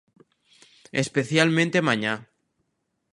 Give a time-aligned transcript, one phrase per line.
[1.03, 2.13] Especialmente mañá.